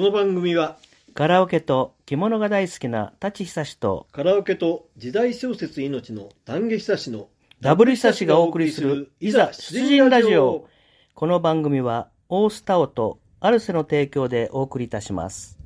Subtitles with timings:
[0.00, 0.78] この番組は
[1.12, 7.28] カラオケと着物が大好きな舘久志とカラオケと時代小説命の丹下久志の
[7.60, 10.66] ダブル久志がお送りするいざ出陣ラジオ。
[11.14, 15.58] この番組はオースタオとアルセの提供でお送りいたします。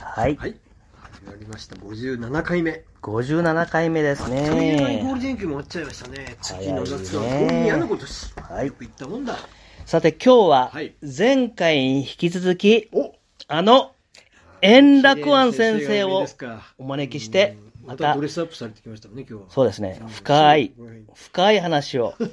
[0.00, 0.34] はい。
[0.34, 0.63] はい
[1.44, 1.76] りました。
[1.76, 2.82] 57回目。
[3.02, 5.14] 57回目ですという間にゴーね。
[5.14, 6.36] ルデンウィークも終わっちゃいましたね。
[6.42, 8.66] 次の夏はこういう嫌なことしはい。
[8.66, 9.36] よく言ったもんだ。
[9.86, 10.94] さて今日ははい。
[11.02, 13.14] 前回に引き続きお！
[13.48, 13.94] あの
[14.62, 16.26] 円楽庵先生を
[16.78, 17.88] お招きしてうん。
[17.88, 19.50] またドレスアップされてきましたね今日は。
[19.50, 20.00] そうですね。
[20.08, 20.72] 深い
[21.14, 22.14] 深い話を。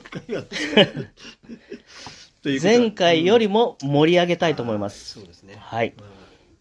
[2.61, 5.13] 前回よりも盛り上げたいと思います。
[5.13, 5.55] そうですね。
[5.59, 5.93] はい。
[5.97, 6.05] ま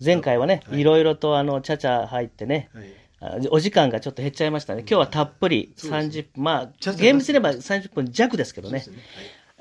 [0.04, 0.80] 前回はね、はい。
[0.80, 3.46] いろいろとあの、ちゃちゃ入ってね、あはい。
[3.46, 4.80] あお時間がちょっと減っちゃいましたね。
[4.80, 8.84] 今日はたっぷりそうです30分、まあ、厳密に言えば30分弱ですけどね。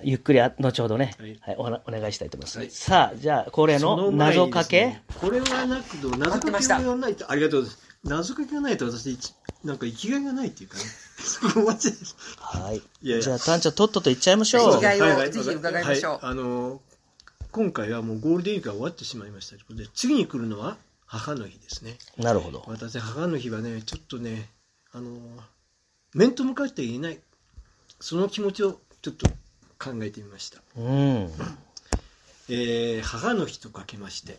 [0.01, 1.57] ゆっくりあ後ほどね、はい。
[1.59, 2.57] はい、お願いしたいと思います。
[2.57, 2.69] はい。
[2.69, 7.89] さあ、じゃあ、恒例その謎かけ、ねこれはなくと謎かけをやらないとありがとうございます。
[8.05, 9.17] 謎かけがないと私
[9.63, 10.83] なんか生きがいがないっていうかね。
[11.19, 11.91] そこ間違え
[12.37, 12.77] はい。
[12.77, 13.21] いやいや。
[13.21, 14.71] じゃあ、単ちゃんとっとと行っちゃいましょう。
[14.71, 14.83] 生き。
[14.83, 16.11] がいをはいはいぜひ伺いましょう。
[16.13, 16.19] はい。
[16.31, 16.88] あのー
[17.52, 21.97] 今回はもうゴールデンウィークが終わってしまいましたということで次に来るのは母の日ですね。
[22.17, 22.64] なるほど。
[22.67, 24.50] 私母の日はねちょっとね
[24.92, 25.17] あのー
[26.14, 27.20] 面と向かって言えない。
[28.00, 29.27] その気持ちをちょっと
[29.77, 31.30] 考えてみました、うん。
[32.50, 34.38] えー母の日とかけまして。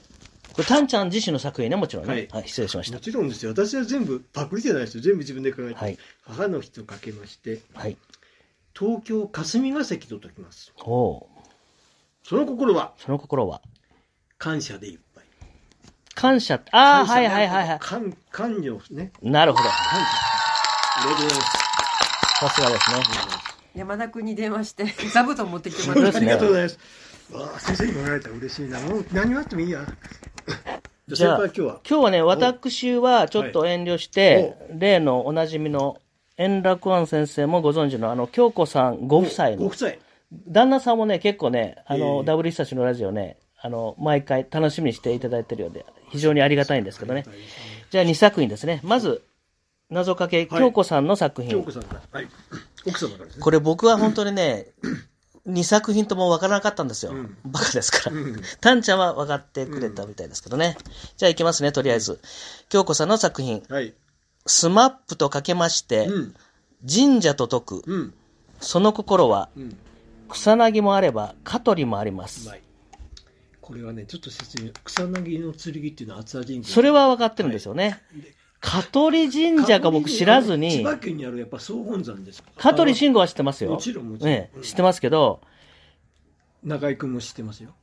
[0.53, 2.29] これ、タンちゃん自身の作品ね、もちろんね。
[2.31, 2.97] ははいい、失礼しました。
[2.97, 3.01] も。
[3.01, 3.53] ちろんですよ。
[3.53, 5.03] 私は全部パクリじゃないですよ。
[5.03, 5.99] 全部自分で考えて、はい。
[6.23, 7.61] 母の日とかけまして。
[7.75, 7.97] はい。
[8.77, 10.73] 東京霞が関と解きます。
[10.85, 11.40] おう
[12.23, 12.93] その心は？
[12.99, 13.61] その心は？
[14.39, 15.25] 感謝でいっぱい
[16.15, 16.61] 感謝？
[16.73, 17.79] ああ、はいはいはいはい。
[17.81, 19.65] 感感情ねなるほど。
[19.65, 19.81] 感謝
[20.97, 22.97] ありがとうございますさすがですね。
[23.75, 26.79] 山田君に電話して 座布団持ってきてもらって ありがとうございます。
[27.33, 28.81] わあ、先生にもらえたら嬉しいな。
[28.81, 29.81] もう何はあってもいいや。
[31.09, 31.81] じじゃあゃあ先輩今日は？
[31.89, 36.01] 今日はね、私はちょっと遠慮して、例のおなじみの
[36.37, 39.91] 円楽庵先生もご存知のあの京子さんご夫妻のご夫妻。
[40.33, 47.25] 旦那さんもね結構ねあえの、えダブル久しのラジオねあの毎回楽しみにしていただいてるようで非常にありがたいんですけどね。
[47.91, 48.81] じゃあ2作品ですね。
[48.83, 49.23] まず
[49.91, 52.01] 謎かけ京子さんの作品、京子さんから。
[52.13, 52.29] はい。
[52.87, 53.43] 奥様からですね。
[53.43, 54.67] これ僕は本当にね
[55.47, 57.37] 2作品とも分からなかったんですよ、うん。
[57.45, 58.41] バカですから、うん。
[58.61, 60.77] タンちゃんは分かってくれたみたいですけどね、
[61.17, 62.21] じゃあいきますねとりあえず。
[62.69, 63.63] 京子さんの作品。
[63.69, 63.95] はい。
[64.47, 66.35] スマップとかけまして、うん。
[66.89, 68.15] 神社と解く、うん。
[68.61, 69.77] その心は、うん。
[70.31, 72.51] 草薙もあれば、香取もあります。
[73.61, 74.71] これはね、ちょっと説明。
[74.85, 76.73] 草薙の剣っていうのは厚田神社。
[76.73, 78.03] それは分かってるんですよね。
[78.61, 82.43] 香取神社か僕知らずに千、葉県にあるやっぱ総本山です。
[82.59, 83.71] 香取慎吾は知ってますよ。
[83.71, 85.41] もちろんもちろんね、知ってますけど、
[86.63, 87.75] 中井君も知ってますよ。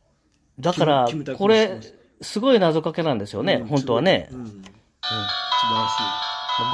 [0.60, 1.08] だから
[1.38, 4.30] これす、すごい謎かけなんですよね、うん本当はね。
[4.32, 4.46] うん。
[4.46, 5.98] 素うん晴らし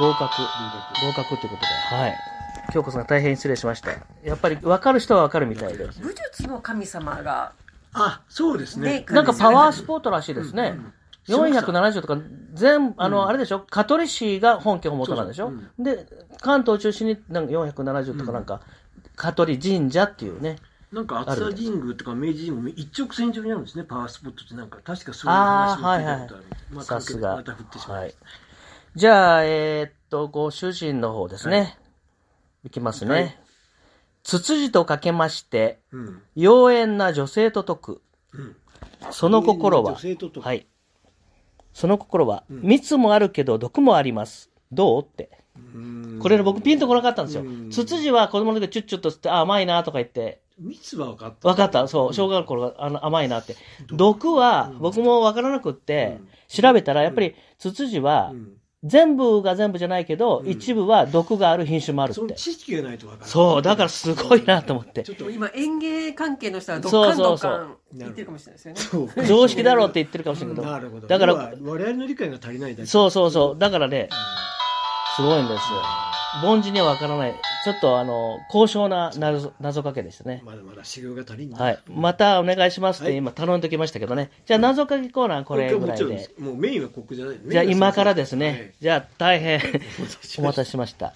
[0.00, 0.42] 合格。
[0.42, 0.44] い。
[0.44, 1.62] 合格合格ということ
[1.94, 1.96] で。
[1.96, 2.14] はい。
[2.74, 3.92] 京子さん大変失礼しました。
[4.24, 5.86] やっぱり分かる人は分かるみたいで。
[5.86, 7.52] 武術の神様が
[7.92, 9.00] あ、そうですね。
[9.00, 10.74] ねなんかパワースポットらしいですね。
[10.76, 10.92] うん
[11.26, 12.18] 470とか、
[12.52, 13.60] 全部、あの、あれでしょ？
[13.60, 15.48] 香取市が本家元なんでしょ？
[15.48, 16.06] そうそうで、
[16.42, 18.60] 関東を中心になんか470とかなんか、
[19.16, 20.56] 香取神社っていうね。
[20.92, 26.44] なんか厚田神宮とか明治神宮一直線上にあるんですね、パワースポットってなんか確かそういう話も聞いたことある。
[26.72, 27.98] まあさすがまた振ってしまう。
[28.00, 28.14] はい。
[28.94, 31.78] じゃあ、えーっと、ご主人の方ですね。
[31.80, 31.83] い、
[32.70, 33.10] きますね。
[33.10, 33.38] はい
[34.24, 36.22] つつじとかけまして、うん。
[36.34, 38.02] 妖艶な女性と解く。
[38.32, 38.56] うん
[39.10, 39.98] その心は
[40.40, 40.66] はい。
[41.74, 44.50] その心は、蜜もあるけど毒もあります。
[44.72, 45.30] どうって。
[45.74, 47.70] うんこれね、僕ピンとこなかったんですようん。
[47.70, 51.48] ツツジは子供の時チュッチュッと吸って、あ、甘いなとか言って、蜜は分かった。
[51.50, 51.86] 分かった。
[51.86, 53.56] そう、小学校があの甘いなって。
[53.88, 56.18] 毒は僕も分からなくって、
[56.48, 62.20] 調べたらやっぱりツツジはうん全部が全部じゃないけど、一部は毒がある品種もあるって。
[62.20, 63.28] その知識がないと分からない。
[63.30, 65.12] そう、だからすごいなと思ってち。
[65.12, 70.70] ょっと今園芸関係の人はドッそうカンドッそうそうカン言ってるかもしれないですよねそう常識だろうって言ってるかもしれないけど。
[70.70, 71.06] なるほど。
[71.06, 72.86] だから我々の理解が足りないだけ。
[72.86, 73.58] そうそうそう。
[73.58, 74.10] だからね、
[75.16, 75.82] すごいんですよ。
[76.44, 77.34] 凡人には分からない。
[77.64, 80.42] ちょっとあの、高尚な謎謎かけでしたね。
[80.44, 81.78] まだまだ修行が足りんなはい。
[81.88, 84.30] またお願いしますってはい今頼んでおきましたけどね。
[84.46, 87.40] じゃあ謎かけコーナーこれぐらいでもうメインはここじゃない。
[87.44, 88.74] じゃあ今からですはいね。
[88.80, 89.60] じゃあ大変
[90.38, 91.14] お待たせしました。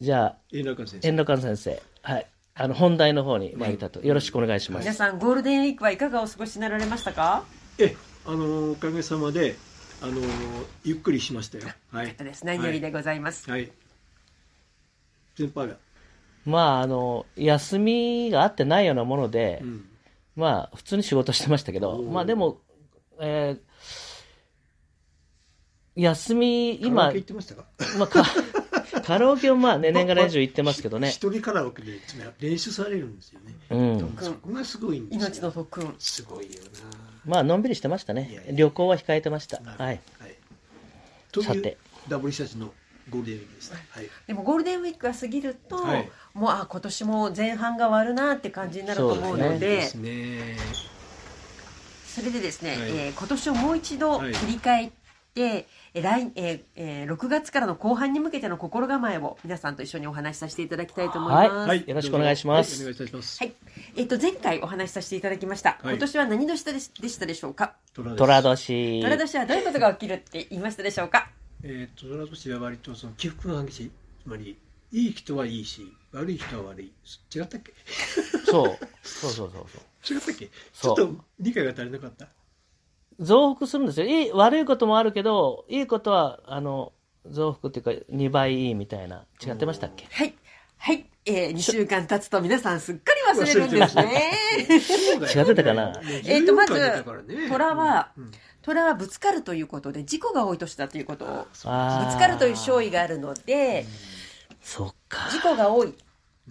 [0.00, 1.08] じゃあ、円楽先生。
[1.08, 1.82] 円楽先生。
[2.02, 2.26] はい。
[2.54, 4.00] あの、本題の方に参りたいと。
[4.00, 4.84] よろしくお願いします。
[4.84, 7.44] 皆さんゴールデンウィークはいかがお過ごしになられましたか？
[7.78, 9.56] え、あのおかげさまで
[10.00, 10.20] あの
[10.84, 11.64] ゆっくりしましたよ。
[11.90, 12.14] はい。
[12.14, 13.72] です何よりでございます、はい。
[15.44, 15.76] 先輩が
[16.44, 19.88] まあ、あの、休みがあってないようなもので、うん
[20.36, 22.60] まあ、普通に仕事してましたけど、まあでも、
[23.20, 23.68] えー
[25.96, 27.64] 休み、今カラオケ行っ、てましたか？
[27.98, 28.24] まあ、か
[29.04, 31.08] カラオケをまあ、ね、年がら年中行ってますけどね。
[31.10, 31.98] 一人カラオケで
[32.38, 33.54] 練習されるんですよね。
[33.70, 34.16] うん。
[34.20, 35.26] そこがすごいんですよ。
[35.28, 36.62] 命の特訓すごいよ
[37.24, 38.34] まあ、のんびりしてましたいやねい。
[38.36, 39.58] や旅行は控えてました。
[39.60, 39.72] な。
[39.72, 40.00] はい。。
[41.32, 41.76] というさて
[42.08, 42.72] ダブルシャチの
[43.10, 43.72] ゴールデンウィークです。
[43.72, 44.08] はい。
[44.26, 50.56] でもゴールデンウィークが過ぎると、はいもうあ今年も前半が終わるなって感じになると思うのそうでですね。
[52.06, 54.90] それでですね、はいえー今年をもう一度はい振り返っ
[55.34, 61.50] て、えー来えーえー6月からの後半に向けての心構えを皆さんと一緒にお話しさせていただきたいと思います。
[61.68, 63.38] はいよろしくお願いしますはいお願いいたします。
[63.42, 63.52] はい
[63.96, 65.78] えっ、と前回お話しさせていただきました。
[65.82, 67.74] はい今年は何年でしでしたでしょうか？
[67.94, 69.00] 虎年。
[69.02, 71.28] 虎年はどういうことが起きるって言いましたでしょうか？
[71.62, 73.90] えー、と虎年は割とその起伏が激しい。
[74.22, 74.56] つまり、
[74.92, 76.92] いい人はいいし、悪い人は悪い。
[77.34, 77.72] 違ったっけ？
[78.46, 78.86] そう。
[79.02, 79.66] そうそうそう
[80.04, 80.18] そう。
[80.18, 80.46] 違ったっけ？
[80.46, 82.28] ちょっと理解が足りなかった？
[83.20, 84.06] 増幅するんですよ。
[84.06, 86.92] いい、悪いこともあるけど、いいことは、あの、
[87.26, 89.26] 増幅っていうか、2倍いいみたいな。
[89.44, 90.06] 違ってましたっけ？
[90.10, 90.34] はい。
[90.76, 91.10] はい。
[91.26, 94.32] えー、2週間経つと皆さんすっかり忘れるんですね。
[95.34, 95.92] 違ってたかな
[96.24, 97.48] えーとまず14回出たからね。
[97.48, 98.12] 虎は
[98.62, 101.24] 虎はぶつかるということで事故が多い年だということ。
[101.24, 103.86] をぶつかるという勝意があるので
[104.60, 105.30] そっか。
[105.30, 105.94] 事故が多い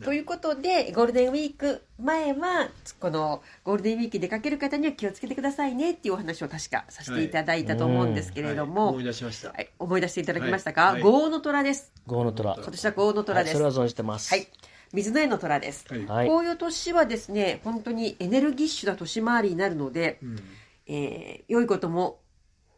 [0.04, 2.70] ということでゴールデンウィーク前は
[3.00, 8.94] このゴールデンウィーク出かける方には気をつけてくださいねっていうお話を確かさせていただいたと思うんですけれども、はい。
[8.94, 9.50] 思い出しました。
[9.50, 11.02] はい、思い出していただけましたか、はい。
[11.02, 11.92] 豪の虎です。
[12.06, 12.54] 豪の虎。
[12.54, 13.54] 豪今年は豪の虎です。
[13.56, 14.32] はいそれは存じてます。
[14.32, 14.48] はい
[14.94, 16.06] 水の絵の虎です、はい。
[16.06, 16.28] はい。
[16.28, 20.36] こういう年はですね本当にエネルギッシュな年回りになるので、うん。
[20.88, 22.20] えー良いことも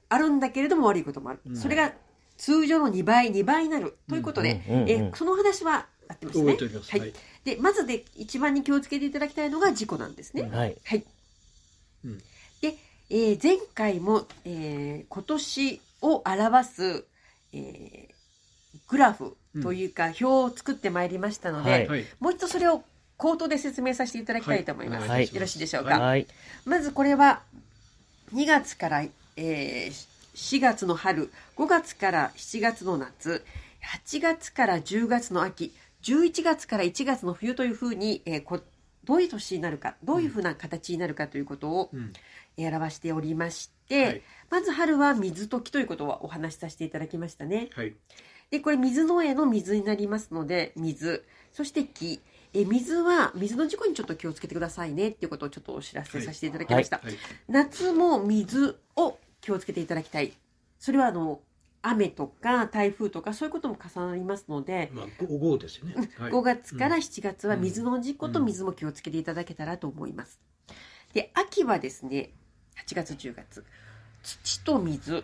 [0.10, 1.56] あるんだけれども悪いこともある、うん。
[1.56, 1.94] それが
[2.38, 3.96] 通常の2倍2倍になる。
[4.10, 6.58] ということで、うんうんうんえーその話は合ってますね。
[6.90, 7.00] はい。
[7.02, 7.14] はい。
[7.44, 10.58] でまずで一番に気をつけていただきたいのが事故なんですね、うん。
[10.58, 10.78] はい。
[10.84, 11.06] はい。
[12.06, 12.18] うん。
[12.62, 12.76] で、
[13.10, 17.06] えー前回も、えー今年を表す、
[17.54, 18.20] えー
[18.88, 22.06] グラフというか、表を作ってまいりましたので、はいはい。
[22.20, 22.84] もう一度それを
[23.18, 26.26] 口頭で説明させていただきたいと思います、はいよろしいでしょうか、はい。
[26.66, 27.42] まずこれは
[28.34, 29.04] 2月から、
[29.36, 33.44] えー4月の春5月から7月の夏
[34.06, 35.74] 8月から10月の秋
[36.04, 38.62] 11月から1月の冬というふうに、えーこ
[39.04, 42.14] どういう年になるかどういうふうな形になるかということを、うん
[42.58, 47.70] えー表しておりまして、はいまず春は水時ということはお話しさせていただきましたね。
[47.76, 47.94] はい。
[48.52, 51.26] でこれ水の絵の水になりますので水。
[51.52, 52.22] そして木。
[52.52, 57.14] え水は水の事故にちょっと気をつけてくださいねっていうことをちょっとお知らせさせていただきました、はい。
[57.48, 60.34] 夏も水を気をつけていただきたい。
[60.80, 61.42] それはあの
[61.82, 66.10] 雨とか台風とかそういうことも重なりますので、まあ、5号ですよね。
[66.18, 66.32] はい。
[66.32, 70.40] 5月から7月は水の事故と水も気をつけていただけたらと思います。
[71.14, 72.32] で秋はですね
[72.88, 73.64] 8月10月。
[74.24, 75.24] 土と水、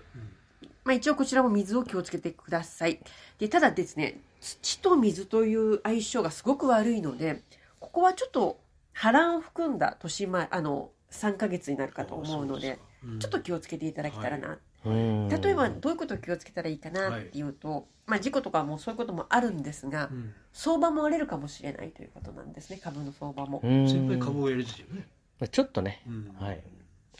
[0.85, 2.99] まあ、一応こちらも水を気をつけてください。
[3.39, 7.41] でただですね土と水という相性がすごく悪いので
[7.79, 8.59] ここはちょっと
[8.93, 13.19] 波乱を含んだ年前あの3ヶ月になるかと思うのでうん。
[13.19, 20.33] ちょっと気をつけていただけたらな、うん例えばどういうことを気をつけたらいいかなっていうと、まあ、事故とかもそういうこともあるんですが、うん。
[20.53, 23.89] 相場も荒れるかもしれないということなんですね株の相場も、うん。
[23.89, 25.07] 先輩株をやるですよね。
[25.49, 26.03] ちょっとね。
[26.07, 26.35] うん。
[26.39, 26.61] はい。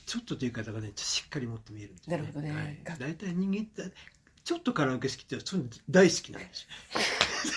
[0.06, 3.94] ちょっとという方がね、しっかり持って見えるんですなるほどねはいが大体人間って、
[4.44, 6.68] ちょっとカラオケ好きって、その大好きなんですよ。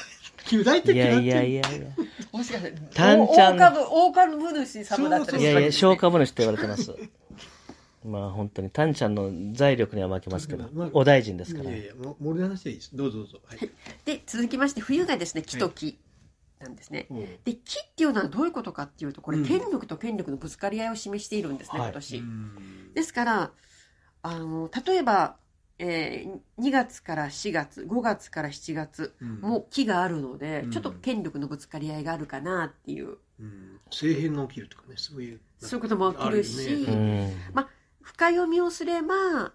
[0.49, 1.61] 君大体いやいやいや。
[1.61, 1.87] やいや。
[2.33, 6.95] もしかしてタンちゃん大株大株主様だったりいやいや、小株主って言われてます。
[8.05, 12.97] まあ本当に、タンちゃんの財力には負けますけどまあ、お大臣ですからいやいや、もう話でいいです。
[12.97, 13.41] どうぞどうぞ。
[13.45, 13.71] はい。
[14.07, 15.99] で続きまして冬がですね木と木
[16.61, 17.07] なんですね、
[17.45, 19.45] で木っていうのはどういうことかっていうとこれ、うん。
[19.47, 21.89] 権力と権力のぶつかり合いを示しているんですね、はい。
[21.91, 22.95] 今年、うん。
[22.95, 23.53] ですから
[24.23, 25.37] あの例えば、
[25.79, 29.41] えー2月から4月5月から7月うん。
[29.41, 30.71] も木があるので、うん。
[30.71, 33.19] ちょっと権力のぶつかり合いがあるかなっていう。
[33.41, 33.79] うん。
[33.87, 35.41] 政変が起きるとかね、そういう。
[35.59, 37.35] そういうことも起きるしあようねん。
[38.03, 39.53] 深読みをすれば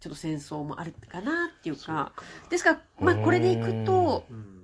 [0.00, 2.12] ちょっと戦争もあるかなっていうか。
[2.50, 4.59] ですから、まあ、これでいくとうん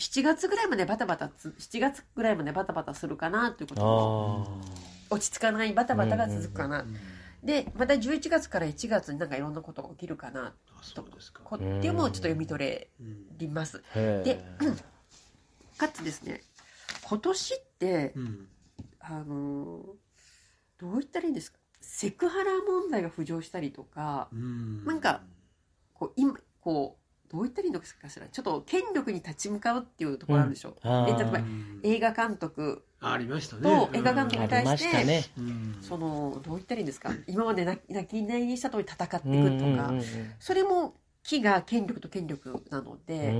[0.00, 4.46] 7月ぐらいまでバタバタつ7月ぐらいまでバタバタするかなっていうことも
[5.10, 6.96] あ落ち着かないバタバタが続くかな、うん
[7.42, 11.40] でまた11月から1月になんかいろんなことが起きるかなあそうですか。
[11.42, 13.02] こっていうのもちょっと読み取れう
[13.48, 13.52] ん。
[13.54, 14.44] ますでえ。
[15.78, 16.42] かつですね
[17.02, 18.48] 今年ってうん。
[19.00, 19.82] あのー
[20.80, 21.58] どう言ったらいいんですか？
[21.80, 24.84] セクハラ問題が浮上したりとかうん。
[24.84, 25.22] なんか
[25.94, 26.99] こう今こう
[27.30, 28.26] どう言ったらいいのかしら。
[28.26, 30.88] ちょっと権力に立ち向かうっていうところあるでしょ、う。
[30.88, 31.06] ん。
[31.06, 33.62] 例えばうん映画監督ありましたね。
[33.62, 35.24] と映画監督ありましたね。
[35.38, 35.78] うん。
[35.80, 37.12] そのどう言ったらいいんですか？
[37.26, 39.92] 今まで泣き泣き寝入りした通り戦っていくとか、
[40.38, 43.32] それも木が権力と権力なので、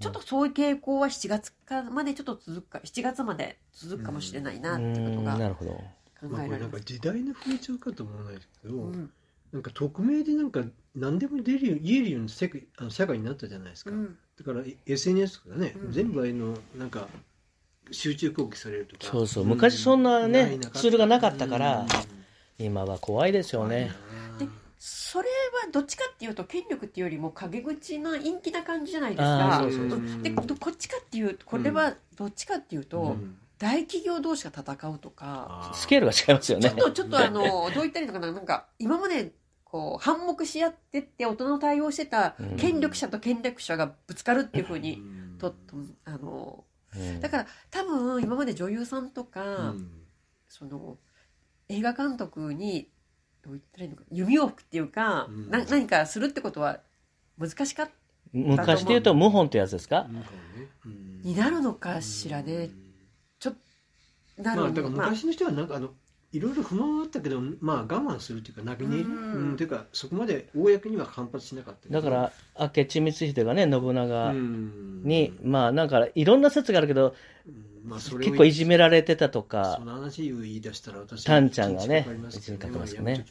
[0.00, 5.40] ちょっとそういう傾向は7月かまでちょっと続くか7月まで続くかもしれないなっていうことがうん。
[5.40, 5.70] なるほど。
[6.20, 6.84] 考まあ、これなんかえられます。
[6.84, 9.10] 時代の風潮かと思わないですけど、うん
[9.52, 10.62] なんか匿名でなんか
[10.94, 14.16] 何でも出るよ言えるような世界あの社会になったじゃないですか、うん。
[14.38, 15.92] だから SNS とかね、うん。
[15.92, 17.08] 全部ああいうのなんか
[17.90, 19.10] 集中攻撃されるとか。
[19.10, 19.44] そうそう。
[19.44, 21.84] 昔そんなねツールがなかったからう
[22.62, 22.64] ん。
[22.64, 23.90] 今は怖いですよね。
[24.38, 24.46] で
[24.78, 25.28] それ
[25.64, 29.64] はどっちかっていうと権力っていうよりも陰口な陰気な感じじゃないですか。
[30.22, 33.36] でこっちかっていうとこれはどっちかっていうと、うん。
[33.58, 36.70] 大企業同士が戦うとか、あスケールが違いますよね。
[36.70, 36.76] ちょっ。
[36.76, 38.30] とちょっとあのどう言ったらいいのかな。
[38.30, 39.32] なんか今まで
[39.70, 42.56] こう反目し合ってって大人の対応してたうん。
[42.56, 45.38] 権力者と権力者がぶつかるっていうふうにうん。
[45.38, 45.56] とと
[46.04, 46.64] あの
[46.96, 47.20] うん。
[47.20, 49.90] だから多分今まで女優さんとか、うん。
[50.48, 50.96] その
[51.68, 52.88] 映画監督に
[53.42, 55.50] どう言ったらいいのか弓を吹くっていうか、うん。
[55.50, 56.80] な何かするってことは
[57.38, 57.92] 難しかった
[58.32, 60.06] 昔で言うと謀反ってやつですか？
[61.22, 62.70] になるのかしらね。
[63.38, 63.54] ちょっ
[64.36, 65.90] となるまあだからまあ昔の人はなんかあの
[66.30, 75.02] いろいろ不満はあったけどまあ我慢するっていうか泣き寝入り、ううんん、というかそこまで公には反発しなかっただから明智光秀がね信長うん。
[75.04, 77.14] にまあなんかいろんな説があるけど
[77.46, 77.64] うん。
[77.84, 83.24] まあ、それを結構いじめられてたとそか、の話を言い出したら私タンちゃんがね一にかけますよね。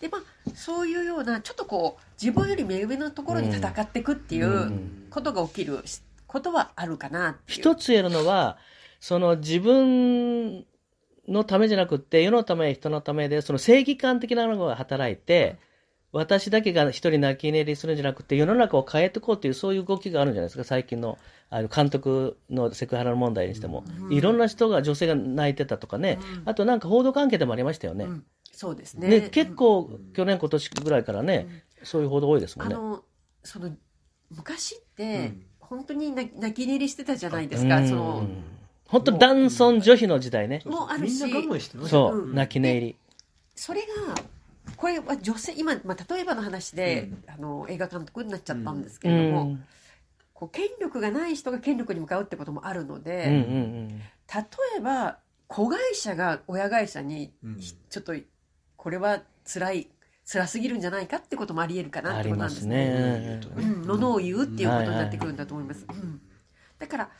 [0.00, 0.22] でまあ
[0.54, 5.06] そういうようなちょっとこう自分より目上のところに戦っていくっていううん。
[5.10, 5.84] ことが起きる
[6.26, 7.58] ことはあるかなっていう。
[7.58, 8.56] 一つ言えるのは
[9.00, 10.64] その自分
[11.28, 15.56] のためじゃなくって世のため人のためでその正義感的なのが働いて、
[16.12, 20.62] 私だけが一人泣き寝入りするんじゃなくて世の中を変えていこうというそういう動きがあるんじゃないですか。
[20.62, 21.18] 最近の
[21.50, 24.12] あの監督のセクハラの問題にしても、うん。
[24.12, 26.48] いろんな人が女性が泣いてたとかね、うん。
[26.48, 28.24] あとなんか報道関係でもありましたよね、うん。
[28.52, 29.08] そうですね。
[29.08, 32.74] ね結構うん去年今年ぐらいからね、そういう報道多いですもんね。
[32.74, 33.02] あの
[33.42, 33.70] その
[34.30, 35.46] 昔っうてん。
[35.58, 37.88] 本当に泣き泣き寝入りしてたじゃないですか、うん。
[37.88, 38.28] その
[38.88, 41.24] 本当男尊女卑の時代ね、もうあるし。
[41.24, 42.34] みんな我慢してましたそう、うん。
[42.34, 42.96] 泣き寝入り。
[43.54, 43.86] それが
[44.76, 49.64] これは女性今、まあ、例えばの話で、あの映画監督になっちゃったんですけれども、うん。
[50.32, 54.00] こう権力がない人が権力に向かうってこともあるので、うんうん
[54.34, 54.40] 例
[54.78, 57.60] えば子会社が親会社に、うん。
[57.60, 58.14] ちょっと
[58.76, 59.88] これは辛い
[60.26, 62.76] 辛すぎるんじゃないかってこともありえるかうん、なってありまことなんですすね。
[62.76, 63.40] ね。
[63.56, 65.84] うん、ののを言うっていうことになってくるんだと思います。
[65.88, 66.20] うん。
[66.78, 67.10] だから、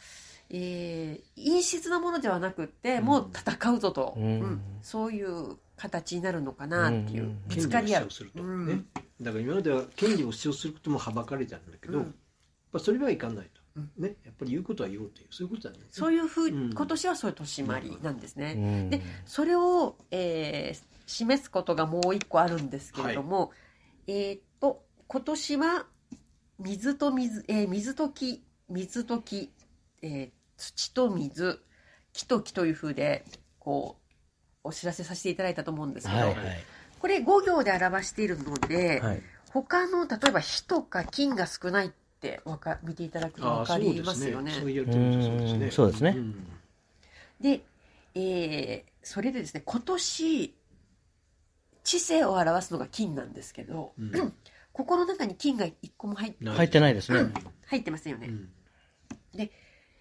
[0.56, 4.24] えー陰湿なものではなくって、もう戦うぞと、うん。
[4.24, 4.60] うん。
[4.82, 8.08] そういう形になるのかなっていう、うんぶつかり合う。
[9.20, 12.04] だから今までは権利を主張することもはばかれたんだけど、うん。
[12.04, 12.12] やっ
[12.72, 13.90] ぱそれはいかないと、うん。
[13.98, 14.16] ね。
[14.24, 15.80] やっぱり言うことは言おうというそういうことだね。
[15.90, 18.54] そういうふう、うん今年はそういう年回りなんですね。
[18.56, 18.90] うん。
[18.90, 23.50] でそれを、えー示すことがもう一個あるんですけれども、
[24.06, 25.86] えーっと今年は
[26.58, 29.52] 水と水、えー水と木水と木、
[30.00, 31.60] えー土と水
[32.12, 33.24] 木と木というふうで
[33.58, 34.04] こう
[34.64, 36.36] お知らせさせていただいたと思うんですけど、はいはい。
[36.98, 39.22] これ5行で表しているので、はい。
[39.50, 44.52] 他の例えば火とか金が少ないってわか見ていただくと分かりますすよね。
[44.52, 46.12] そう言えると思うそうですね。
[46.12, 46.20] ですね。
[46.20, 46.34] ん。
[47.40, 47.60] で、
[48.14, 50.54] えーそれでですね今年
[51.82, 54.32] 知性を表すのが金なんですけど、うん。
[54.72, 57.30] ここの中に金が一個も入っ入ってないですね。
[57.66, 58.48] 入ってませんよね、うん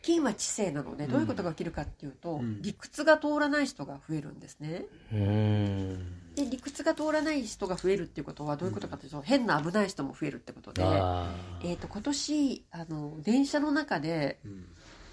[0.04, 2.62] 金は知性なのでどういうことが起きるかっていうと、うん。
[2.62, 4.86] 理屈が通らない人が増えるんですね。
[5.12, 6.36] うん。
[6.36, 11.34] で理屈が通らない人が増えるっていうことはどういうことかというと、変な危ない人も増えるってことで、あ
[11.64, 14.68] えー、と今年あの電車の中でうん。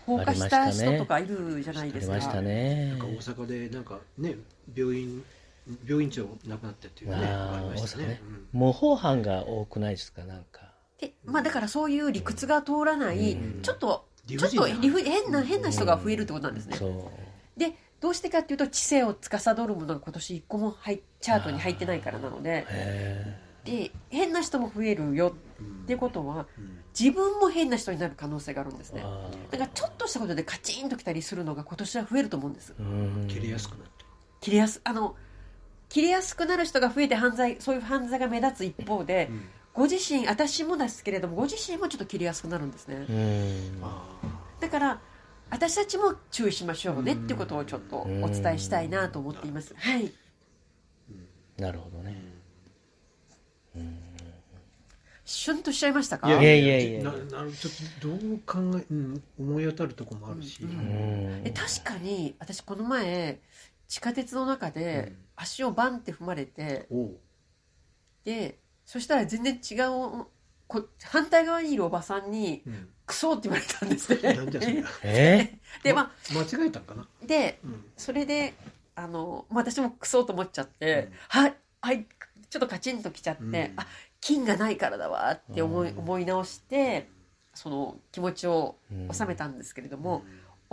[0.07, 1.77] 放火した人とかいるじゃあ。
[1.77, 2.15] ないですか。
[2.15, 4.37] 大阪でなんかね
[4.75, 5.23] 病院
[5.87, 8.05] 病院長亡くなったっていうねありましたね。
[8.05, 8.21] 大阪ね。
[8.53, 10.73] 模倣犯が多くないですか、なんか。
[10.99, 13.63] でまあ、だからそういう理屈が通らない、うん。
[13.63, 16.79] ちょっと理ちょっと理不変な変な人が増えるってことなんですね。
[17.57, 22.67] でどうしてかっていうと知性を司るものが今年一個も入っチャートに入ってないからなので。
[22.69, 26.79] へで変な人も増えるようんってことはうん。
[26.99, 29.03] 自分も変な人になる可能性があるんですーね。
[29.05, 32.75] あだからちょっとしたことでカチンときたりするのが今年は増えると思うんです。
[33.29, 34.05] 切れやすくなって。
[34.41, 35.15] 切れやすあの
[35.91, 43.07] 切れやすくなる人が増えて犯罪そういう犯罪が目立つ一方で、うんご自身私もですけれどもご自身もちょっと切れやすくなるんですね。
[44.61, 45.01] だから
[45.51, 49.75] 私たちも注意しましょうねってことをちょっとお伝えしたいなと思っています。
[49.77, 50.13] はい。
[51.59, 52.21] なるほどね。
[55.25, 56.29] シュンとしちゃいましたか？
[56.29, 57.19] いやいやいやなな
[57.53, 60.71] ちょっとどう考え、うん、思い当たるとこもあるし、うん。
[60.71, 63.41] うんえ確かに私この前
[63.89, 66.89] 地下鉄の中で足をバンって踏まれて、
[68.25, 68.60] で
[68.91, 70.27] そしたら全然違う
[70.67, 74.35] こ反対側にいるおばさんにうん「クソ」って言われたんですね。
[74.35, 75.59] なんじゃそりゃ え？
[75.85, 77.85] でま間違えたんかな、あでうん。
[77.97, 78.53] それで
[78.97, 81.13] あのまあ私もクソと思っちゃって、うん。
[81.29, 82.07] はいはい
[82.49, 83.57] ちょっとカチンときちゃって、うん。
[83.77, 83.87] あ
[84.21, 85.99] 金がないからだわって思い,、うん。
[86.01, 87.09] 思い直して
[87.55, 89.09] その気持ちをうん。
[89.15, 90.25] 収めたんですけれども、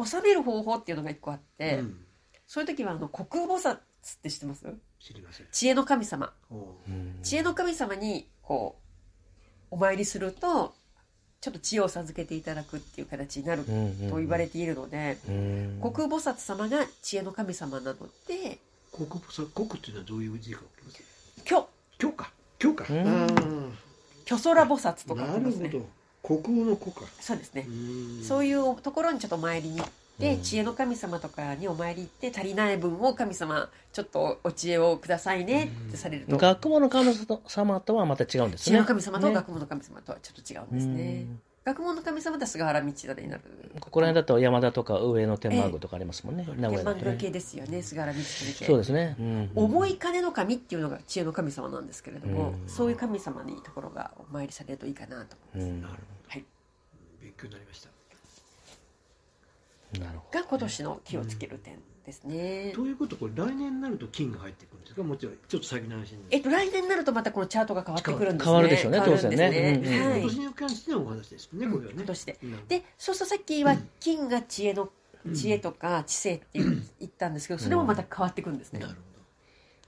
[0.03, 2.03] 収める方法っていうのが一個あって、うん。
[2.47, 3.77] そういう時はあの国菩薩
[4.15, 4.65] って知ってます？
[4.99, 5.47] 知りません。
[5.51, 6.33] 知恵の神様。
[7.23, 8.77] 知恵の神様にこ
[9.71, 10.73] うお参りすると
[11.41, 15.79] ちょっと知恵を授けていただくっていう形になると言われているので、うん。
[15.81, 17.95] 国菩薩様が知恵の神様なの
[18.27, 18.59] で
[18.91, 20.61] 国菩薩国っていうのはどういう字か
[21.45, 21.67] 今
[22.11, 22.31] 日か、
[22.89, 23.07] うん。
[23.07, 23.27] あ
[24.25, 25.39] 巨空菩薩とかね。
[25.39, 26.41] るほど。
[26.43, 27.01] 国王の国か。
[27.19, 27.71] そうですね、う
[28.21, 28.23] ん。
[28.23, 30.41] そういうところにちょっとお参りに行って、うん。
[30.41, 37.13] 知恵の神様とかにお参り行って足りない分を神様ちょっとお知恵をくださいねってされると、学問の神
[37.47, 38.73] 様とはまた違うんですね。
[38.73, 43.41] 知恵の神様とね学問の神様とはちょっと違うんですね、うん学問の神様は菅原道真になる
[43.81, 46.77] ここら辺だと山田とか上野天満宮とかありますもんね、名古屋ね。
[46.77, 47.81] 天満宮系ですよね。
[47.81, 48.65] 菅原道真系。
[48.65, 49.51] そうですね、うん。
[49.53, 52.69] 重い金の神っていうのが知恵の神様なんですけれども、うん。
[52.69, 55.81] そういう神様にところがお参りされるといいかなと思います、うん。
[55.81, 56.45] なるほはい、ど
[57.21, 57.89] 勉強になりました
[60.31, 65.03] が今年の気をつける点ですね、ということこれ来年になると金が入ってくるんですか？
[65.03, 65.35] もちろん。
[65.47, 68.51] ちょっと先の話になるえっと来年になるとまたこのチャートが変わってくるんですね。
[68.51, 69.81] 変わるでしょうね当然ね。
[69.83, 71.93] うんうんはい今年に関してのお話ですねこれはね。
[71.97, 72.37] 今年で。
[72.43, 72.67] うん。
[72.67, 74.89] でそうするとさっきは金が知恵の
[75.25, 76.63] うん知恵とか知性って言
[76.99, 78.99] 言ったんですけどそれもまた変わってくるんですね、なるほ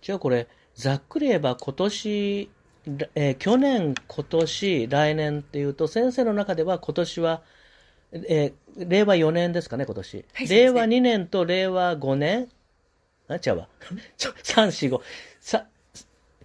[0.01, 2.49] じゃあこれざっくり言えば今年、
[3.15, 7.41] えー去年今年来年っていうと先生の中では今年は、
[8.13, 8.53] えー
[8.87, 12.47] 令和4年ですかね今年、はい令和2年と令和5年？
[13.27, 13.67] あ違うわ。
[14.17, 15.01] 345
[15.41, 15.65] さ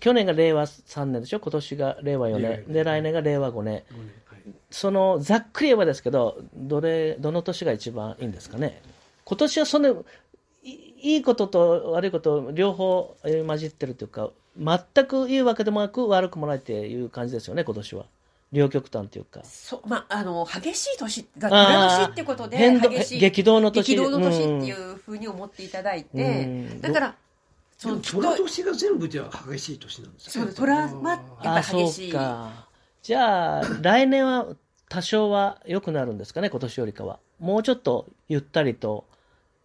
[0.00, 1.40] 去年が令和3年でしょ？
[1.40, 3.82] 今年が令和4令和4年で来年が令和5年。
[3.88, 4.52] どごめんはい。
[4.70, 8.82] そのざっくり言えばですけどどれどの年が一番いいんですかね？
[9.24, 9.94] 今年はそんない
[10.64, 18.06] いいことと悪いこと両方えー混じってるというか全くいいわけでもなく悪くもないっていう感じですよね今年は
[18.54, 19.40] 両極端というか。
[19.42, 23.94] そうまああの激しい年があー寅年ってことで激しい激動の年。
[23.94, 26.80] 激動の年っていうふうに思っていただいて、うん。
[26.80, 27.16] だから
[27.76, 32.12] その虎年が全部じゃあ激しい年なんですそうトラウマあーやっぱあそうり激しい。
[32.12, 32.68] か。
[33.02, 34.46] じゃあ来年は
[34.88, 37.18] 多少は良くなるんですかね今年よりかは。
[37.40, 39.04] もうちょっとゆったりと。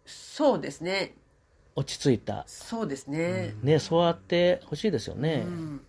[0.07, 1.13] そうですね。
[1.75, 2.43] 落ち着いた。
[2.47, 5.43] そうですね、ねそうやってほしいですよね。
[5.45, 5.81] うんうん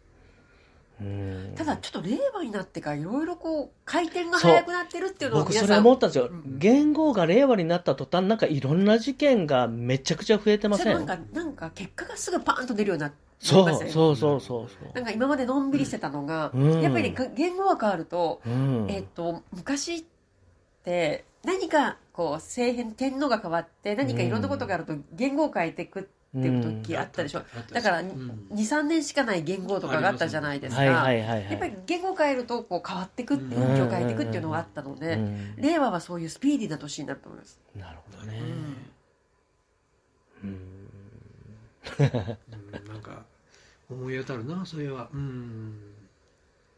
[1.56, 6.58] ただちょっと令和になってからいろいろこう回転が速くなってるっていうのを僕それ思ったんですよ、うん。
[6.58, 10.94] 言語が令和になった途端なんかいろんな事件がめちゃくちゃ増えてません？
[10.94, 14.68] なんかなんか結果がすぐパーンと出るようになってそうそうそうそう。
[14.68, 16.82] そなんか今までのんびりしてたのが、うん。
[16.82, 18.90] やっぱり言語が変わると、う、うん。
[18.90, 20.04] えっと昔っ
[20.84, 28.46] て何かこう政変天皇が変わって何かいろんなことがあると言語を変えていくっていう時あったでしょ、あっただからうん。
[28.52, 35.56] 23年しかない言語とかがあったじゃないですか、はいはいはいやっぱりはい、言語を変えるとこう変わっていくってうん風景を変えていくっていうのがあったので、うん。
[35.56, 38.40] 令和はそういうスピーディーな年になると思います、なるほどね、
[40.44, 40.50] うん。
[40.50, 40.54] うん。
[40.54, 40.80] うん
[42.88, 43.24] なんか
[43.90, 45.08] 思い当たるなそれは。
[45.12, 45.80] うん。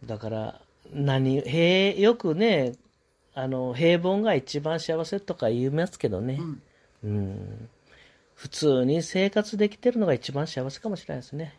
[0.06, 0.60] だから
[0.92, 2.72] 何平よくね
[3.34, 6.62] あの平凡が一番幸せとか言いますけどね、うん。
[7.04, 7.68] うん
[8.34, 11.54] 普通に生活できてるのが一番幸せかもしれないですね。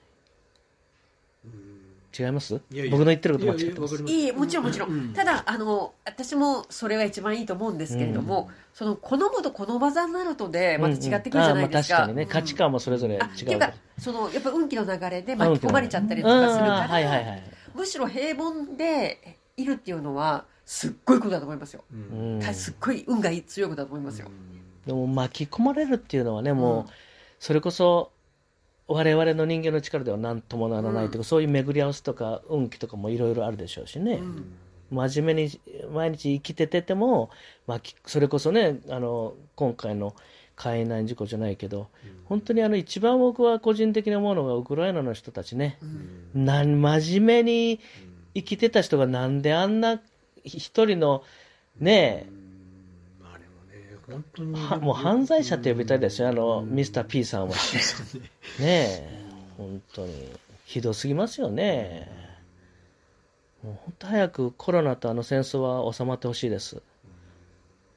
[2.18, 2.62] 違います？
[2.72, 2.92] いやいや。
[2.92, 3.96] 僕の言ってること間違ってます。
[3.96, 4.14] いやいやわかります。
[4.14, 12.12] いいもちろんもちろん、うんただあの私もそれが一番いいと思うんですけれども、その好むとこの技になるとでまた違ってくるじゃないですか、うん。
[12.12, 17.44] うんまあ確かにね、価値観もそれぞれ違うあっていうかそのやっぱ運気の流れで巻き込まれちゃったりとうんかするから、はいはいはい。
[17.74, 22.36] むしろ平凡でいるっていうのはすっごいことだと思いますよ、うん。
[22.36, 22.54] うん。
[22.54, 24.28] すっごい運が強いことだと思いますよ、
[24.86, 26.86] でも巻き込まれるっていうのはねもう、うん。
[27.40, 28.12] それこそ
[28.88, 34.54] 我々の人間の力では何ともならないというか、そういう巡り合わせとか運気とかもいろいろあるでしょうしね、うん。
[34.92, 35.60] 真面目に
[35.94, 37.30] 毎日生きててても、
[37.66, 40.16] まあ、きそれこそねあの今回の
[40.56, 41.88] 海難事故じゃないけど
[42.26, 45.78] 本当にあの一番僕は個人的なものがウクライナの人たちね。
[46.36, 46.46] うん。
[46.46, 47.80] なん真面目に
[48.36, 50.00] 生きてた人がなんであんな
[50.44, 51.24] 一人の
[51.80, 52.28] ね
[54.14, 57.58] 本当にはもう犯罪者って呼びたいですよあのミスター P さんはねね
[58.60, 59.24] え
[59.58, 60.32] 本当に
[60.66, 62.24] ひどすぎますよね
[63.64, 66.82] もう本当早くコロナとあの戦争は収まってほしいです。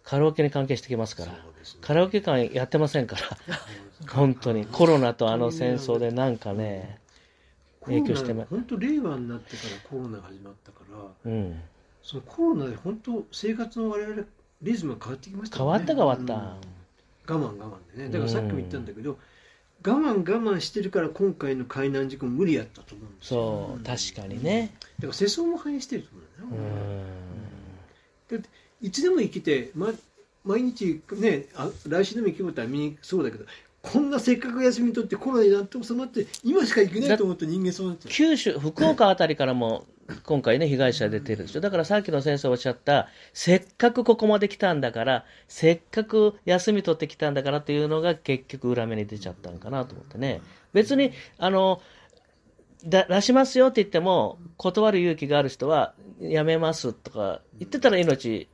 [0.05, 1.33] カラオケに関係してきますから。
[1.33, 1.39] ね
[1.81, 4.07] カラオケ館やってませんから。
[4.09, 4.65] 本当に。
[4.65, 7.01] コロナとあの戦争でなんかね、
[7.85, 10.85] 影響してま本当令和になってからコロナが始まったか
[11.25, 11.61] らうん。
[12.05, 14.23] そのコロナで本当生活の我々
[14.63, 16.35] リズムが変わってきました変わった変わった。
[16.35, 16.41] うん。
[16.41, 16.59] 我
[17.27, 18.11] 慢我慢でね。
[18.11, 19.19] だからさっきも言ったんだけど、
[19.85, 23.41] 我慢我慢してるから今回の海難事故も無理やったと思うんですよ。
[23.41, 24.75] そう、確かにね。
[24.99, 26.09] だから世相も反映してると
[26.45, 26.65] 思うん。
[26.65, 26.69] う
[28.31, 28.49] だよね、
[28.83, 28.87] ん。
[28.87, 29.93] いつでも生きて、ま、
[30.47, 33.45] 毎日ねあ来週でも生きることはみんなそうだけど
[33.83, 38.13] こんなせっかく休み取ってコロナになって収まって今しか行けないと思った人間そうなっちゃう。
[38.13, 39.87] 九州、福岡あたりからも
[40.25, 41.61] 今回ね、被害者出てるでしょ。
[41.61, 50.41] だからさっきの先生おっしゃった、せっかくここまで来たんだから、せっかく休み取ってきたんだからっていうのが結局裏目に出ちゃったんかなと思ってね。
[50.73, 51.81] 別に、あの、
[52.85, 58.49] 出しますよって言っても、断る勇気がある人は、やめますとか言ってたら命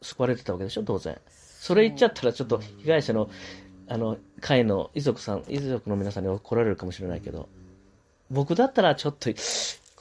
[0.00, 1.18] 救われてたわけでしょ、当然。
[1.28, 3.30] それ言っちゃったらちょっと被害者の、
[3.88, 7.48] あの、会の遺族さん、遺族の皆さんに怒られるかもしれないけど、
[8.30, 9.30] 僕だったらちょっと、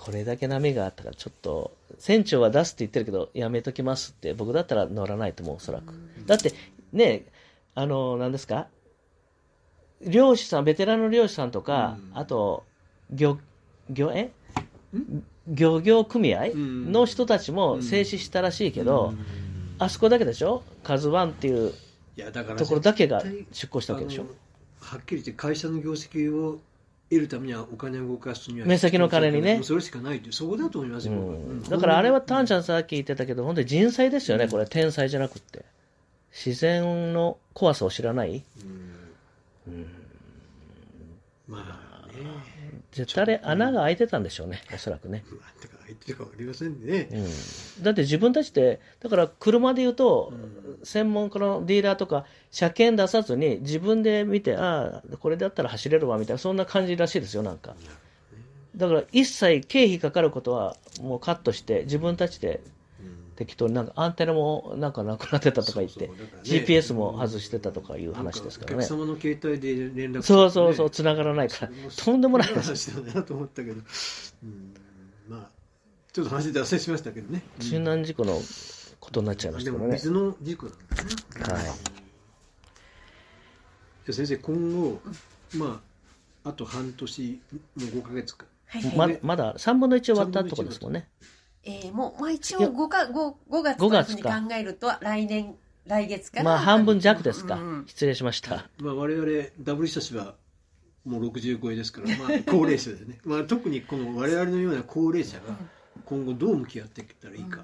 [0.04, 5.94] これだけ波があったから、ちょっと、船長は出すって言ってるけど、やめときますって、僕だったら乗らないと思う、おそらく。
[6.26, 6.52] だって、
[6.92, 7.26] ね、
[7.74, 8.68] あの、何ですか？
[10.06, 12.18] 漁師さん、ベテランの漁師さんとか、うん。
[12.18, 12.66] あと、
[13.12, 13.38] 漁、
[13.90, 14.32] 漁、え？
[15.48, 16.92] 漁業組合うん。
[16.92, 19.14] の人たちも静止したらしいけど、
[19.80, 20.64] あそこだけでしょ？
[20.84, 21.74] カズワンっていう
[22.58, 24.26] ところだけが出航したわけでしょ？
[24.80, 26.60] はっきり言って会社の業績を
[27.10, 29.62] 得るためにはお金を動かすには目先の金にね。
[29.64, 31.14] それしかないというそこだと思いますよ、
[31.70, 35.66] だからあれはタンちゃんさっき言ってたけど、本当に人災ですよね、これ、天災じゃなくって。
[36.32, 38.44] 自然の怖さを知らない。
[39.68, 39.86] うん。
[41.48, 41.60] ま
[42.04, 42.24] あね。
[42.92, 45.24] 絶対あれ穴が開いてたんでしょうね、おそらくね。
[45.30, 50.34] まあだから相手か分かりませんね、うん、だって自分たちで、だから車で言うと、
[50.84, 57.76] 専門家のディーラーとか、車検出さずに自分で見て、ああ、これだったら走れるわみたいな、そんな感じらしいですよ、なんか。
[58.76, 62.62] だから一切経費かかることはもうカットして、自分たちで
[63.36, 66.10] 適当になんかアンテナもなんかなくなってたとか言って
[66.44, 71.72] GPS も外してたとかいう話ですからねお客様の携帯で連絡そうそうそうう繋がらないから。
[71.96, 72.92] とんでもない話。
[72.92, 73.82] 話だなと思ったけど、
[74.44, 74.74] うん、
[75.28, 75.50] まあ
[76.14, 78.40] ちょっと話で脱線しましたけどね、水難事故の
[79.00, 79.94] ことになっちゃいましでたからね。
[79.94, 80.84] も水の事故なんだ
[81.48, 81.54] ね。
[81.54, 81.64] はい。
[81.64, 81.74] じゃ
[84.10, 85.02] あ先生今後
[85.58, 85.82] ま
[86.44, 88.46] ああと半年もう5ヶ月か。
[88.68, 88.96] はいはい。
[88.96, 91.08] ままだ3分の1終わったとこですもんね。
[91.64, 95.56] えーもう、まあ、一応5か 5, 5月5というふうに月か考えると来年
[95.88, 97.56] 来月からまあ半分弱ですか。
[97.56, 98.70] うんうん失礼しました。
[98.78, 99.28] まあ我々
[99.62, 100.36] ダブル親しは
[101.06, 105.58] もう60超えですから、まあ、高齢者でね、まあ、特にこの我々のような高齢者が
[106.14, 107.64] 今後どう向き合っていけたらいいか、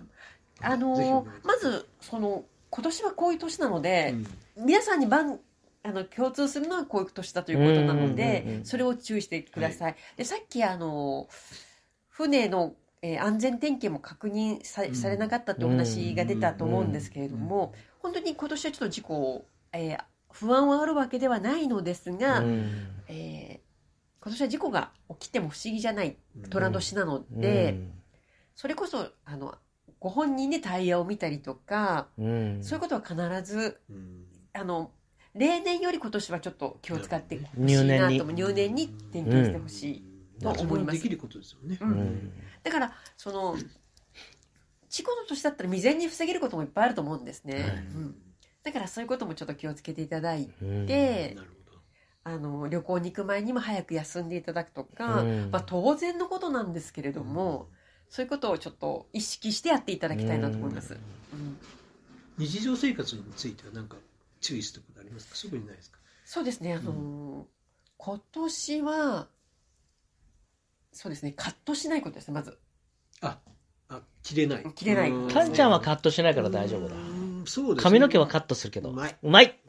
[0.62, 4.14] あのぜひお願いしーまずその今年はこういう年なので、
[4.58, 4.66] うん。
[4.66, 5.40] 皆さんに番
[5.84, 8.66] あの共通するのはこういう年だということなので、うんうんうんうん。
[8.66, 9.96] それを注意してください。
[10.18, 11.28] でさっきあの
[12.10, 14.96] 船の、えー安全点検も確認さ,、うん。
[14.96, 20.00] されなかったってお話が出たと思うんですけれども、本当に今年はちょっと事故、えー
[20.32, 22.88] 不安はあるわけではないのですが、うん。
[23.08, 23.70] えー
[24.22, 26.50] 今年は事故が起きても不思議じゃないうん。
[26.50, 27.92] 虎年なのうで、ん
[28.60, 29.56] それこそあの
[30.02, 32.62] ご本人でタイヤを見たりとか、うん。
[32.62, 33.16] そういうことは必
[33.50, 34.26] ずうん。
[34.52, 34.92] あの
[35.34, 38.18] 例年より今年はちょっと気を使ってほしい入念に。
[38.18, 40.04] なと入念に点検してほしい、
[40.42, 40.98] と思います。
[40.98, 41.90] できることですよね、うん。
[41.90, 43.56] うんだからその
[44.90, 47.88] 事故の年だったら未然に防げることもいっぱいあると思うんですね、
[48.64, 50.86] だからそういうこともちょっと気をつけていただいうん。
[50.86, 51.38] て、
[52.26, 55.50] あの旅行に行く前にも早く休んでいただくとか、うん。
[55.50, 57.70] まあ、当然のことなんですけれども、
[58.10, 60.98] そういうことをちょっと意識してやっていただきたいなと思います。
[61.34, 61.58] うん。
[62.38, 63.98] 日常生活については何か
[64.42, 65.36] 注意することありますか？
[65.36, 66.00] すぐにないですか？
[66.26, 67.44] そうですね、あのー
[67.98, 69.28] 今年は、
[70.94, 72.58] そうですね、カットしないことですね、まず。
[73.22, 73.38] あ
[73.90, 74.74] あ切れない。
[74.74, 75.12] 切れない。
[75.12, 75.28] うん。
[75.28, 76.96] タンちゃんはカットしないから大丈夫だ。
[76.96, 77.84] うんそうですね。
[77.84, 78.92] 髪の毛はカットするけど。
[78.92, 79.18] うまい。
[79.22, 79.60] うまい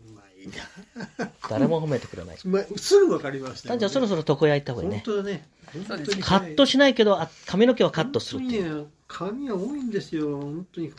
[1.49, 2.39] 誰も褒めてくれない。
[2.43, 5.03] うまいすぐ分かりましたタンちゃんそろそろ床屋行った方がいいね。
[5.05, 5.49] 本当だね。
[5.73, 8.63] 本当にカットしないけど、あ髪の毛はカットするっていう。
[8.63, 10.41] 本当にね髪が多いんですよ。
[10.41, 10.93] 本当に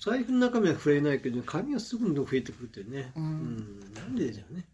[0.00, 3.12] 財布の中身は増えないけど髪はすぐに増えてくるっていうね。
[3.16, 3.24] うん。
[3.24, 3.94] うん。
[3.94, 4.64] なんででしょうね。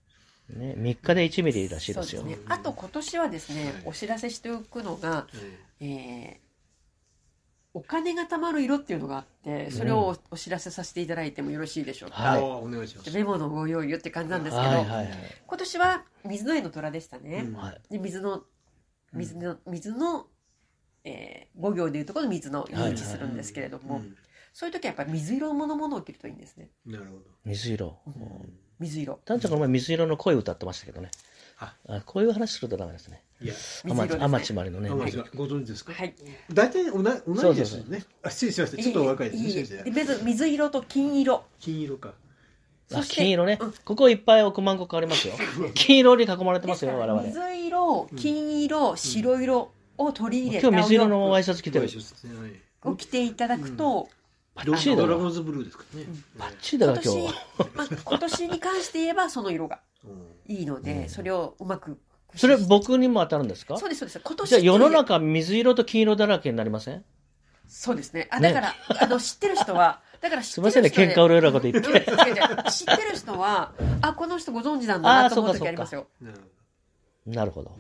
[0.51, 2.23] ね、3日で1ミリらしいですよ。
[2.23, 2.45] そうですね。
[2.49, 3.73] あと今年はですね、はい。
[3.87, 5.29] お知らせしておくのが、
[5.81, 6.50] ええー
[7.73, 12.17] お金が貯まる色っていうのがあって、それをおお知らせさせていただいてもよろしいでしょうか。
[12.19, 15.09] えはいお願いしますメモのご用意よって感じなんですけど、はいはいはい。
[15.47, 17.45] 今年は水の絵の虎でしたね。
[17.47, 18.43] うんはいで水の
[19.13, 20.27] 水の水の
[21.03, 24.17] えー、5行でいうところの水のイメージするんですけれども、うん
[24.53, 26.71] そういう時はやっぱり水色のものを着るといいんですね。
[26.85, 27.21] なるほど。
[27.45, 28.01] 水色。
[28.05, 29.21] うん水色。
[29.25, 31.11] タンちゃんこの前水色の声歌ってましたけどね。
[31.59, 33.23] ああこういう話するとダメですね。
[33.43, 34.91] いや、水色ですね天地まりのね。
[34.91, 35.93] 天地はご存知ですか？
[35.93, 36.15] はい。
[36.53, 38.05] 大体同じ同じですよそうね。
[38.23, 38.83] あ、失礼しました。
[38.83, 39.91] ちょっとお若いですね、いい先生で。
[39.91, 41.45] 水水色と金色。
[41.59, 42.13] 金色か。
[42.93, 43.73] あそして金色ねうん。
[43.85, 45.35] ここいっぱい億万個変わりますよ。
[45.75, 47.23] 金色に囲まれてますよ、我々。
[47.23, 51.89] 水色、金色、白色を取り入れた今日水色のワイシャツ着てる。
[51.89, 54.09] 服を着ていただくと、
[54.55, 55.29] バッチリドラゴ。
[55.29, 56.07] ンズブルーですからね。
[56.37, 57.27] バッチリだな、今今日年
[57.59, 61.99] は。、まあ、今年に関して言えばその色がうんいいので、それをうまく。
[62.37, 63.77] それ僕にも当たるんですか？
[63.79, 64.21] そうです、そうです。
[64.21, 67.05] 今年じゃあ世の中水色と金色だらけになりません？
[67.69, 68.29] そうですね。
[68.33, 71.91] あ、だから、あの、知ってる人は、だから知ってる人すいませんね、喧嘩売るようなこと言って。
[72.73, 76.09] 知ってる人は、あ、この人ご存知なんだなと思う時ありますよ。
[76.21, 77.71] なるほなるほど。
[77.71, 77.77] ど。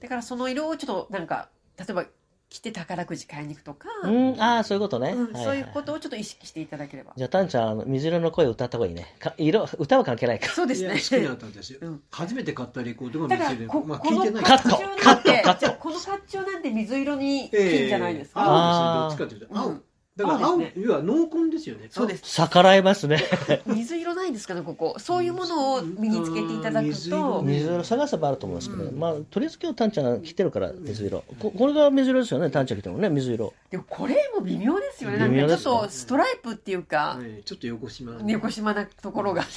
[0.00, 2.04] だからその色をちょっとなんか、例えば
[2.50, 5.12] 着て宝くじ買いに行くとか、うん、ああ、そういうことね。
[5.12, 7.12] うんはいそういうことをちょっと意識していただければ。
[7.14, 9.14] じゃあ、タンちゃんあの、水色の声を歌った方がいいね。
[9.18, 10.48] か色、歌は関係ないか。
[10.48, 10.98] そうですね好。
[10.98, 12.02] きな歌ですようん。
[12.10, 18.40] 初めて買ったレコードがだから水色こ、まあ、聞いてないカット甲冑なんてカットカットじゃあこの甲冑なんて水色にええ金じゃないですか？
[18.42, 19.58] 青ですよどっちかというと。
[19.60, 19.82] 青うん。
[20.18, 21.86] だから青、青です要は濃紺ですよね。
[21.90, 22.24] そうです。
[22.24, 23.22] 逆らえますね。
[23.66, 24.96] 水色ないんですかね、ここ。
[24.98, 31.24] そういうものを身につけていただく水色と、ね水色探せばあると思いますけど、うんまあ、とりあえず今日タンちゃんが着てるから水色。
[31.38, 33.54] ここれが水色ですよね、タンちゃん着てるのね、水色。
[33.70, 35.18] でもこれも微妙ですよね。
[35.18, 38.20] なんかちょっとストライプっていうか、ええちょっと横島。
[38.26, 39.42] 横島なところが。
[39.42, 39.48] ね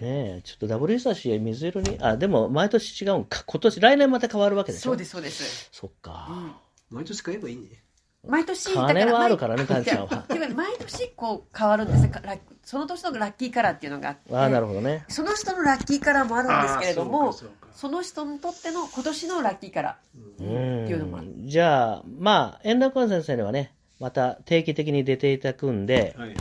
[0.00, 3.44] え、ちょっとダブル久し水色に、あ、でも毎年違うんか。
[3.44, 5.68] 今年、来年また変わるわけでしょそうです、そうです。
[5.72, 6.28] そっか。
[6.30, 6.52] うん
[6.90, 7.82] 毎年買えばいいね。
[8.28, 12.12] 毎年、金はあるからね毎タンちゃんは 毎年こう変わるんですね。
[12.22, 14.34] ラッその年のラッキーカラーっていうのがあって。
[14.34, 15.04] ああ、なるほどね。
[15.08, 17.32] その人のラッキーカラーもあるんですけれども、
[17.74, 19.98] その人にとっての今年のラッキーカラ
[20.38, 21.28] うーっていうのもある。
[21.28, 21.46] ん。
[21.46, 26.34] じゃあ、まあ、円楽先生にはね、また定期的に出ていただくんで、はい。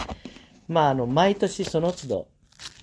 [0.67, 2.27] まあ、あの、毎年その都度、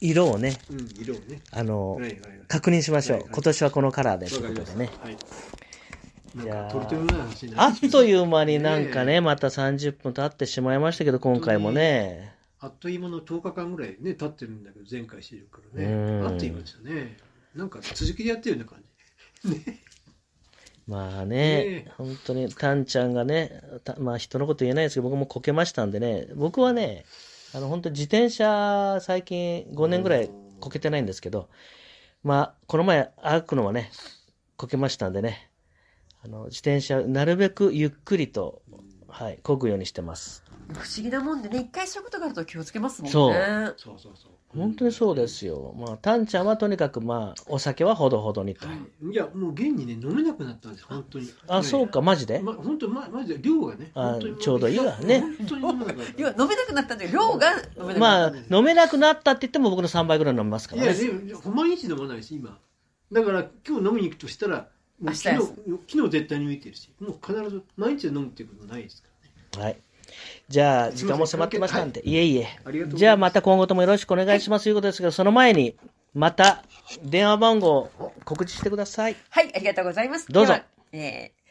[0.01, 1.41] 色をね、うん、色をね。
[1.51, 2.21] あの、はいはいはい。
[2.47, 3.17] 確認しましょう。
[3.17, 4.91] はいはい今年はこのカラーでということでね。
[5.03, 5.17] はい。
[6.35, 12.35] じゃああっという間になんかねね、また30分経ってしまいましたけど、今回もね。
[12.61, 16.21] あっという間の10日間ぐらいね、経ってるんだけど、前回してるからうん。
[16.21, 16.27] ね。
[16.27, 17.17] あっという間ですよね。
[17.55, 18.83] なんか続きでやってるような感
[19.55, 19.83] じ。
[20.87, 27.05] まあねね、本当に、タンちゃんがね、たまあ人のこと言えないですけど、僕もこけましたんでね、僕はね、
[27.55, 31.51] あの本当自転車最近5年ぐらいこけてないんですけど、
[32.25, 33.91] まあ、この前歩くのはね、
[34.57, 35.52] こけましたんでね、
[36.25, 38.63] あの自転車なるべくゆっくりと、
[39.09, 40.45] はい、漕ぐようにしてます。
[40.69, 43.13] 不思議なもんでね、一回そういうことがあると気をつけますもんね。
[43.13, 44.33] そうそうそうそう。
[44.57, 45.75] 本当にそうですよ。
[45.79, 48.67] まあ、タンちゃんはとにかくまあ、お酒はほどほどにと。
[49.11, 51.29] いや、もう現にね、飲めなくなったんです、本当に。
[51.49, 52.39] あ、そうか、マジで？
[52.41, 53.91] ま、本当ま、マジで量がね。
[53.95, 56.13] あちょうどいいわね本当に飲めなかった。
[56.21, 58.01] 要は飲めなくなったんで、量が飲めなくなった。
[58.01, 60.99] まあ、飲めなくなったって言っても僕の3倍ぐらい飲みますかいや、らね。
[60.99, 62.59] でも毎日飲まないし、今。
[63.11, 64.69] だから、今日飲みに行くとしたら、
[65.03, 65.53] 明日昨日です、
[65.89, 69.09] 昨日絶対に抜いてるし、もう必ず毎日飲むっていうことないですか
[69.59, 69.67] らね。
[69.67, 69.77] はい。
[70.49, 72.47] じゃあ、時間も迫ってましたんで、いえいえ。
[72.47, 75.77] ありがとうございますじゃあ、また今後ともよろしくお願いしますということですけど、その前に、
[76.15, 76.65] また、
[77.03, 77.91] 電話番号、
[78.25, 79.17] 告知してください。
[79.31, 80.27] はい、ありがとうございます。
[80.31, 80.55] どうぞ。
[80.93, 81.42] えー